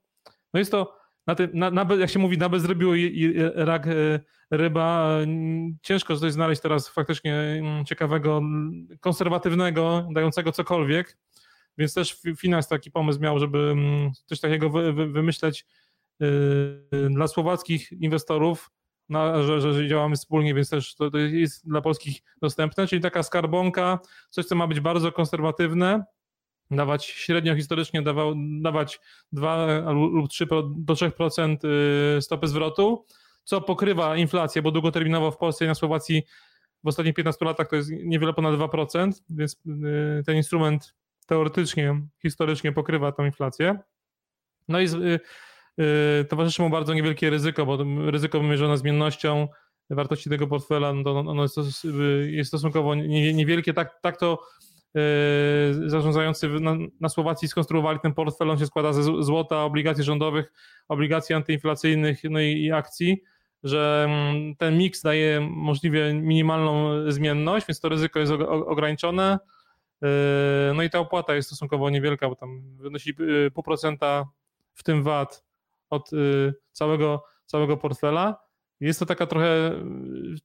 [0.53, 3.87] no jest to na tym, na, na, jak się mówi, na bezrybiu i, i rak
[3.87, 4.19] e,
[4.51, 5.17] ryba,
[5.81, 8.41] ciężko coś znaleźć teraz faktycznie mm, ciekawego,
[8.99, 11.17] konserwatywnego, dającego cokolwiek,
[11.77, 15.65] więc też Finans taki pomysł miał, żeby mm, coś takiego wy, wy, wymyśleć
[16.19, 18.69] yy, dla słowackich inwestorów,
[19.09, 23.23] na, że, że, działamy wspólnie, więc też to, to, jest dla polskich dostępne, czyli taka
[23.23, 26.03] skarbonka, coś, co ma być bardzo konserwatywne,
[26.71, 28.99] dawać średnio historycznie dawał, dawać
[29.31, 31.57] 2 lub 3 do 3%
[32.17, 33.05] y, stopy zwrotu,
[33.43, 36.23] co pokrywa inflację, bo długoterminowo w Polsce i na Słowacji
[36.83, 40.93] w ostatnich 15 latach to jest niewiele ponad 2%, więc y, ten instrument
[41.25, 43.79] teoretycznie, historycznie pokrywa tą inflację.
[44.67, 45.19] No i y,
[46.29, 47.77] towarzyszy mu bardzo niewielkie ryzyko, bo
[48.11, 49.47] ryzyko wymierzone zmiennością
[49.89, 51.57] wartości tego portfela, no to ono jest,
[52.27, 53.73] jest stosunkowo niewielkie.
[53.73, 54.39] Tak, tak to
[55.87, 56.49] zarządzający
[56.99, 58.49] na, Słowacji skonstruowali ten portfel.
[58.49, 60.53] On się składa ze złota, obligacji rządowych,
[60.87, 63.23] obligacji antyinflacyjnych no i, akcji
[63.63, 69.39] że mm, ten miks daje możliwie minimalną zmienność, więc to ryzyko jest ograniczone.
[70.75, 74.29] No i ta opłata jest stosunkowo niewielka, bo tam wynosi yy, pół procenta
[74.73, 75.46] w tym VAT
[75.89, 78.47] od yy, całego, całego portfela.
[78.79, 79.71] Jest to taka trochę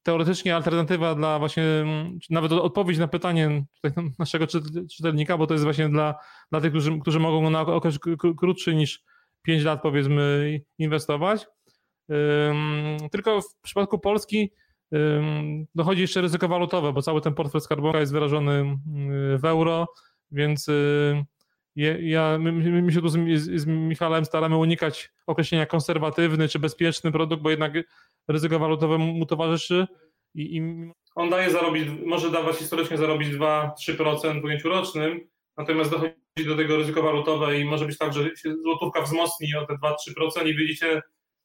[0.03, 3.65] teoretycznie alternatywa dla właśnie, mm, nawet odpowiedź na pytanie
[4.19, 4.47] naszego
[4.97, 6.15] czytelnika, bo to jest właśnie dla,
[6.51, 7.99] dla tych, którzy, którzy mogą na okres
[8.39, 9.05] krótszy niż
[9.43, 11.47] 5 lat powiedzmy inwestować.
[13.11, 14.53] Tylko w przypadku Polski
[15.75, 18.79] dochodzi jeszcze ryzyko walutowe, bo cały ten portfel skarbonka jest wyrażony
[19.39, 19.87] w euro,
[20.31, 20.67] więc
[22.01, 27.43] ja, my, my się tu z, z Michałem staramy unikać określenia konserwatywny czy bezpieczny produkt,
[27.43, 27.73] bo jednak
[28.29, 29.87] ryzyko walutowe mu towarzyszy
[30.35, 30.63] i, i
[31.15, 35.21] on daje zarobić, może dawać historycznie zarobić 2-3% w ujęciu rocznym,
[35.57, 39.67] natomiast dochodzi do tego ryzyko walutowe i może być tak, że się złotówka wzmocni o
[39.67, 41.03] te 2-3% i widzicie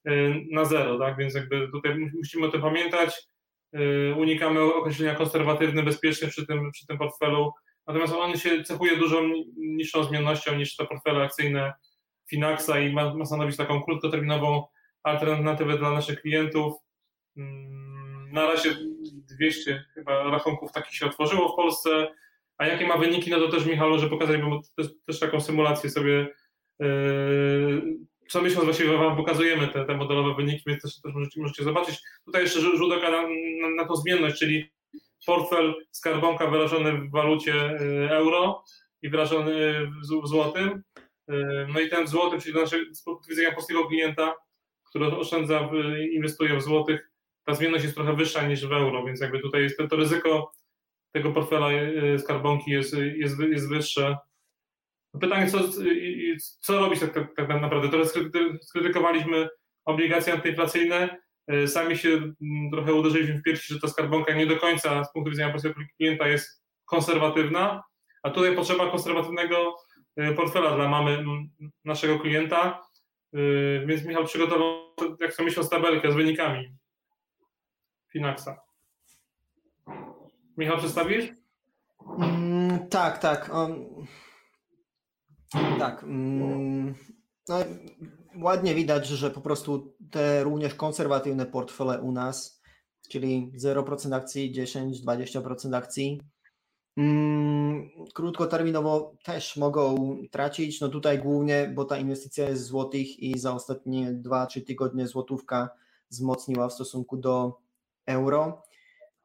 [0.07, 1.17] Y, na zero, tak?
[1.17, 3.27] Więc jakby tutaj musimy o tym pamiętać.
[3.75, 7.51] Y, unikamy określenia konserwatywny, bezpieczny przy tym, przy tym portfelu.
[7.87, 9.21] Natomiast on się cechuje dużo
[9.57, 11.73] niższą zmiennością niż te portfele akcyjne
[12.29, 14.63] Finaxa i ma, ma stanowić taką krótkoterminową
[15.03, 16.73] alternatywę dla naszych klientów.
[17.37, 18.75] Mm, na razie
[19.37, 22.07] 200 chyba rachunków takich się otworzyło w Polsce.
[22.57, 25.89] A jakie ma wyniki, no to też Michał, że pokazać, bo też, też taką symulację
[25.89, 26.27] sobie
[26.79, 27.97] yy,
[28.29, 32.01] co miesiąc właściwie Wam pokazujemy te, te modelowe wyniki, więc też, też możecie, możecie zobaczyć.
[32.25, 33.21] Tutaj jeszcze rzut oka na,
[33.61, 34.71] na, na tą zmienność, czyli
[35.27, 38.63] portfel skarbonka wyrażony w walucie y, euro
[39.01, 39.87] i wyrażony
[40.23, 40.83] w złotym.
[41.31, 44.35] Y, no i ten w złotym, czyli naszego, z punktu widzenia polskiego klienta,
[44.83, 45.69] który oszczędza,
[46.11, 47.11] inwestuje w złotych,
[47.43, 50.51] ta zmienność jest trochę wyższa niż w euro, więc jakby tutaj jest to, to ryzyko
[51.11, 54.17] tego portfela y, skarbonki jest, jest, jest wyższe
[55.19, 55.59] Pytanie, co,
[56.59, 57.89] co robić tak, tak, tak naprawdę?
[57.89, 58.13] Teraz
[58.61, 59.49] skrytykowaliśmy
[59.85, 61.17] obligacje antyinflacyjne,
[61.67, 65.31] sami się mm, trochę uderzyliśmy w piersi, że ta skarbonka nie do końca z punktu
[65.31, 67.83] widzenia polskiego klienta jest konserwatywna,
[68.23, 69.75] a tutaj potrzeba konserwatywnego
[70.15, 71.23] e, portfela dla mamy
[71.85, 72.81] naszego klienta,
[73.33, 74.73] e, więc Michał przygotował,
[75.19, 76.75] jak to miesiąc, tabelkę z wynikami
[78.11, 78.61] Finaxa.
[80.57, 81.25] Michał, przedstawisz?
[82.19, 83.49] Mm, tak, tak.
[83.53, 84.07] Um
[85.79, 86.03] tak.
[86.03, 86.95] Mm,
[87.49, 87.55] no,
[88.41, 92.61] ładnie widać, że po prostu te również konserwatywne portfele u nas,
[93.09, 96.21] czyli 0% akcji, 10-20% akcji,
[96.97, 100.81] mm, krótkoterminowo też mogą tracić.
[100.81, 105.69] No tutaj głównie, bo ta inwestycja jest złotych i za ostatnie 2-3 tygodnie złotówka
[106.09, 107.59] wzmocniła w stosunku do
[108.05, 108.63] euro.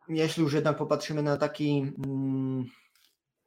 [0.09, 2.65] Jeśli już jednak popatrzymy na taki mm,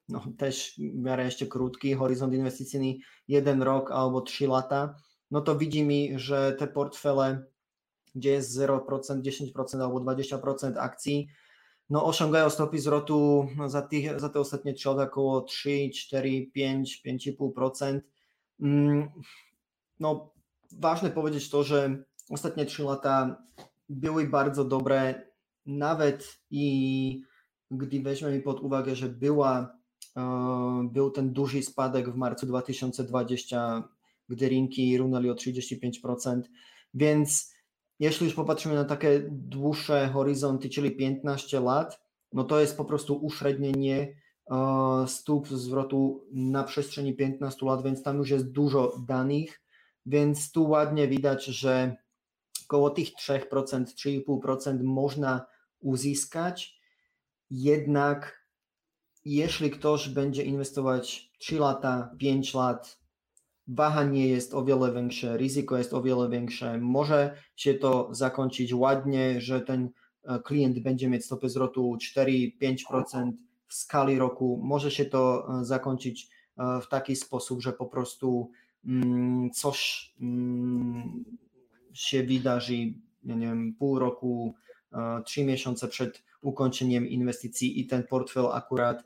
[0.09, 2.93] no, też w miarę jeszcze krótki horyzont inwestycyjny,
[3.27, 4.95] jeden rok albo trzy lata,
[5.31, 7.45] no to widzi mi, że te portfele,
[8.15, 11.27] gdzie jest 0%, 10% albo 20% akcji,
[11.89, 16.47] no osiągają stopy zwrotu no, za, tych, za te ostatnie trzy lata około 3, 4,
[16.53, 17.99] 5, 5,5%.
[19.99, 20.33] No,
[20.71, 23.43] ważne powiedzieć to, że ostatnie trzy lata
[23.89, 25.21] były bardzo dobre,
[25.65, 27.21] nawet i
[27.71, 29.75] gdy weźmiemy pod uwagę, że była
[30.83, 33.83] był ten duży spadek w marcu 2020,
[34.29, 36.41] gdy rynki runęli o 35%,
[36.93, 37.55] więc
[37.99, 42.01] jeśli już popatrzymy na takie dłuższe horyzonty, czyli 15 lat,
[42.33, 44.15] no to jest po prostu uśrednienie
[45.07, 49.61] stóp zwrotu na przestrzeni 15 lat, więc tam już jest dużo danych,
[50.05, 51.95] więc tu ładnie widać, że
[52.65, 53.41] około tych 3%,
[53.83, 55.45] 3,5% można
[55.79, 56.79] uzyskać,
[57.49, 58.45] jednak
[59.25, 63.04] jeśli ktoś będzie inwestować 3 lata, 5 lat,
[63.67, 69.41] wahanie jest o wiele większe, ryzyko jest o wiele większe, może się to zakończyć ładnie,
[69.41, 69.89] że ten
[70.23, 73.31] e, klient będzie mieć stopy zwrotu 4-5%
[73.67, 78.51] w skali roku, może się to e, zakończyć e, w taki sposób, że po prostu
[78.85, 81.25] mm, coś mm,
[81.93, 82.73] się wydarzy,
[83.23, 84.55] nie wiem, pół roku,
[85.25, 89.03] trzy miesiące przed ukończeniem inwestycji i ten portfel akurat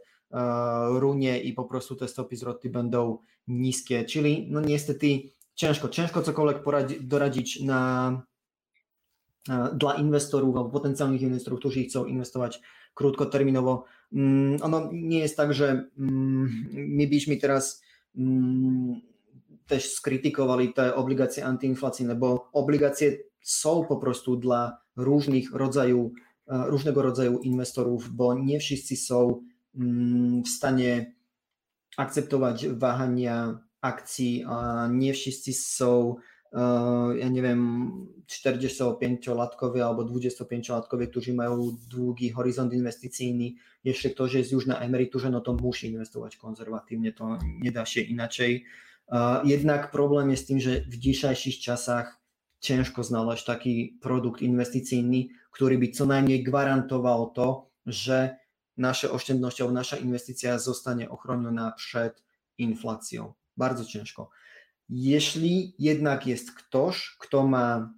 [0.99, 3.17] runie i po prostu te stopy zwrotu będą
[3.47, 5.21] niskie, czyli no niestety
[5.55, 8.11] ciężko, ciężko cokolwiek poradzi, doradzić na,
[9.49, 12.61] e, dla inwestorów albo potencjalnych inwestorów, którzy chcą inwestować
[12.93, 13.85] krótkoterminowo.
[14.13, 17.81] Mm, ono nie jest tak, że mm, my byśmy teraz
[18.17, 19.01] mm,
[19.67, 26.11] też skrytykowali te obligacje antyinflacyjne, bo obligacje są po prostu dla różnych rodzajów,
[26.47, 29.41] różnego rodzaju inwestorów, bo nie wszyscy są
[30.45, 31.15] w stanie
[31.97, 36.15] akceptować wahania akcji, a nie wszyscy są
[37.15, 37.91] ja nie wiem,
[38.27, 43.51] 45-latkowie albo 25-latkowie, którzy mają długi horyzont inwestycyjny.
[43.83, 48.01] Jeśli ktoś jest już na emeryturze, no to musi inwestować konserwatywnie, to nie da się
[48.01, 48.65] inaczej.
[49.43, 52.19] Jednak problem w tym, że w dzisiejszych czasach
[52.59, 58.37] ciężko znaleźć taki produkt inwestycyjny, który by co najmniej gwarantował to, że
[58.79, 62.23] nasze oszczędności, nasza inwestycja zostanie ochroniona przed
[62.57, 63.33] inflacją.
[63.57, 64.29] Bardzo ciężko.
[64.89, 67.93] Jeśli jednak jest ktoś, kto ma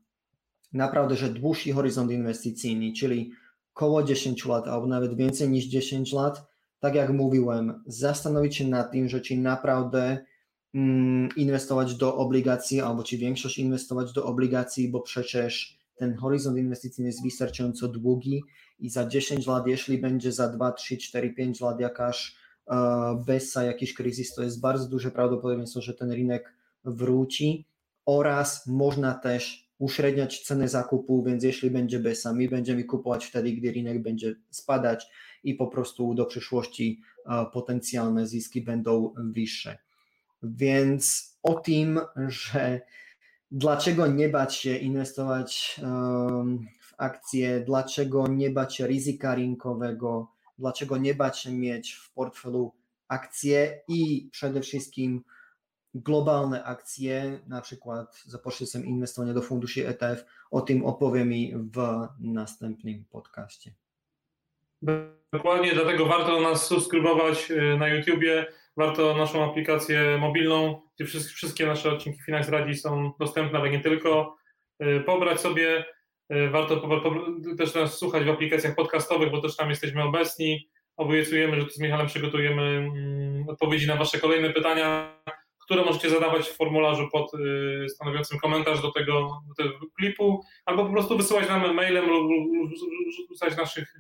[0.74, 3.32] naprawdę że dłuższy horyzont inwestycyjny, czyli
[3.74, 6.48] około 10 lat albo nawet więcej niż 10 lat,
[6.80, 10.26] tak jak mówiłem, zastanowić się nad tym, że czy naprawdę
[10.74, 17.10] mm, inwestować do obligacji, albo czy większość inwestować do obligacji, bo przecież ten horyzont inwestycyjny
[17.10, 18.44] jest wystarczająco długi
[18.80, 22.36] i za 10 lat, jeśli będzie za 2, 3, 4, 5 lat jakaś
[22.66, 22.76] uh,
[23.26, 26.54] bessa, jakiś kryzys, to jest bardzo duże prawdopodobieństwo, że ten rynek
[26.86, 27.66] wróci
[28.06, 33.72] oraz można też uśredniać cenę zakupu, więc jeśli będzie BESA, my będziemy kupować wtedy, gdy
[33.72, 35.08] rynek będzie spadać
[35.44, 37.02] i po prostu do przyszłości
[37.54, 39.78] potencjalne zyski będą wyższe.
[40.44, 42.82] Więc o tym, że
[43.52, 45.80] dlaczego nie bać się inwestować
[46.82, 52.74] w akcje, dlaczego nie bać się ryzyka rynkowego, dlaczego nie bać się mieć w portfelu
[53.08, 55.24] akcje i przede wszystkim
[55.96, 60.26] globalne akcje, na przykład za pośrednictwem inwestowania do funduszy ETF.
[60.52, 63.74] O tym opowiem mi w następnym podcaście.
[65.34, 68.46] Dokładnie, dlatego warto nas subskrybować y, na YouTubie,
[68.78, 74.38] warto naszą aplikację mobilną, gdzie wszystkie nasze odcinki Finance Radzi są dostępne, ale nie tylko.
[74.84, 75.86] Y, pobrać sobie,
[76.34, 76.90] y, warto
[77.58, 80.70] też nas słuchać w aplikacjach podcastowych, bo też tam jesteśmy obecni.
[80.98, 85.14] Obiecujemy, że tu z Michałem przygotujemy mm, odpowiedzi na Wasze kolejne pytania
[85.72, 90.86] które możecie zadawać w formularzu pod y, stanowiącym komentarz do tego, do tego klipu, albo
[90.86, 92.32] po prostu wysyłać nam mailem lub
[93.30, 93.94] rzucać w naszych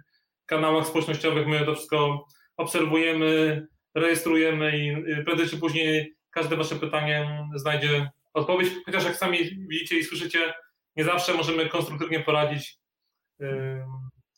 [0.45, 1.47] kanałach społecznościowych.
[1.47, 2.25] My to wszystko
[2.57, 3.61] obserwujemy,
[3.95, 10.03] rejestrujemy i prędzej czy później każde Wasze pytanie znajdzie odpowiedź, chociaż jak sami widzicie i
[10.03, 10.53] słyszycie,
[10.95, 12.81] nie zawsze możemy konstruktywnie poradzić,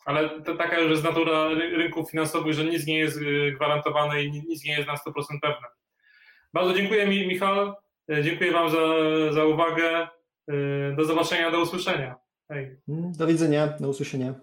[0.06, 4.32] ale to taka już jest natura rynków finansowych, że nic nie jest y, gwarantowane i
[4.32, 5.68] nic nie jest na 100% pewne.
[6.54, 7.74] Bardzo dziękuję mi, Michał.
[8.12, 8.78] E, dziękuję Wam za,
[9.32, 10.08] za uwagę.
[10.48, 12.16] E, do zobaczenia, do usłyszenia.
[12.48, 12.78] Hej.
[12.88, 14.34] Do widzenia, do usłyszenia.